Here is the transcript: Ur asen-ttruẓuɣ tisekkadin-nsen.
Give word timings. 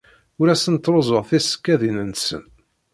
Ur 0.39 0.47
asen-ttruẓuɣ 0.49 1.23
tisekkadin-nsen. 1.29 2.43